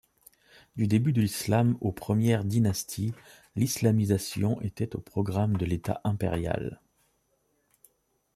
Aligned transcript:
Du 0.77 0.87
début 0.87 1.13
de 1.13 1.21
l'islam 1.21 1.77
aux 1.79 1.91
premières 1.91 2.43
dynasties, 2.43 3.13
l'islamisation 3.55 4.59
était 4.61 4.95
au 4.95 4.99
programme 4.99 5.57
de 5.57 5.65
l'État 5.67 6.01
impérial. 6.03 6.79